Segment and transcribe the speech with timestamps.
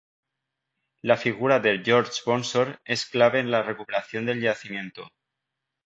[1.03, 5.07] La figura de Jorge Bonsor es clave en la recuperación del yacimiento.